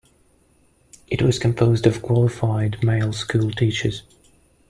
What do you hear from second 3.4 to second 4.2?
teachers.